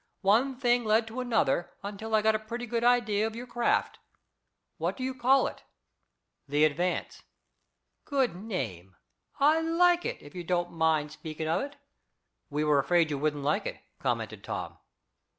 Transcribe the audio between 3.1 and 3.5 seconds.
of your